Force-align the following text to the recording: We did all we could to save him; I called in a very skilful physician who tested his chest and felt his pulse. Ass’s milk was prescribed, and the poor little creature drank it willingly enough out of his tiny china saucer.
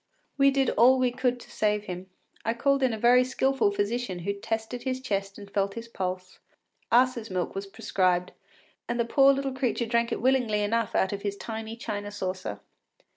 We 0.35 0.49
did 0.49 0.71
all 0.71 0.97
we 0.97 1.11
could 1.11 1.39
to 1.41 1.51
save 1.51 1.83
him; 1.83 2.09
I 2.43 2.55
called 2.55 2.81
in 2.81 2.91
a 2.91 2.97
very 2.97 3.23
skilful 3.23 3.69
physician 3.71 4.17
who 4.25 4.33
tested 4.33 4.81
his 4.81 4.99
chest 4.99 5.37
and 5.37 5.47
felt 5.51 5.75
his 5.75 5.87
pulse. 5.87 6.39
Ass’s 6.91 7.29
milk 7.29 7.53
was 7.53 7.67
prescribed, 7.67 8.31
and 8.89 8.99
the 8.99 9.05
poor 9.05 9.31
little 9.31 9.53
creature 9.53 9.85
drank 9.85 10.11
it 10.11 10.19
willingly 10.19 10.61
enough 10.63 10.95
out 10.95 11.13
of 11.13 11.21
his 11.21 11.37
tiny 11.37 11.75
china 11.75 12.09
saucer. 12.09 12.61